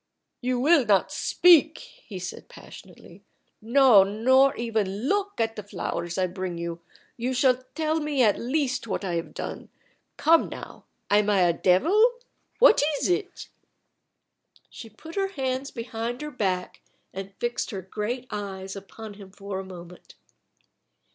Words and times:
"You 0.41 0.59
will 0.59 0.83
not 0.83 1.11
speak," 1.11 1.77
he 1.77 2.17
said 2.17 2.49
passionately. 2.49 3.21
"No; 3.61 4.01
nor 4.03 4.55
even 4.55 5.07
look 5.07 5.39
at 5.39 5.55
the 5.55 5.61
flowers 5.61 6.17
I 6.17 6.25
bring 6.25 6.57
you. 6.57 6.81
You 7.17 7.35
shall 7.35 7.63
tell 7.75 7.99
me 7.99 8.23
at 8.23 8.39
least 8.39 8.87
what 8.87 9.05
I 9.05 9.13
have 9.13 9.35
done. 9.35 9.69
Come, 10.17 10.49
now. 10.49 10.85
Am 11.11 11.29
I 11.29 11.41
a 11.41 11.53
devil? 11.53 12.13
What 12.57 12.81
is 12.97 13.09
it?" 13.11 13.49
She 14.71 14.89
put 14.89 15.13
her 15.13 15.27
hands 15.33 15.69
behind 15.69 16.23
her 16.23 16.31
back 16.31 16.81
and 17.13 17.35
fixed 17.39 17.69
her 17.69 17.83
great 17.83 18.25
eyes 18.31 18.75
upon 18.75 19.13
him 19.13 19.29
for 19.29 19.59
a 19.59 19.63
moment. 19.63 20.15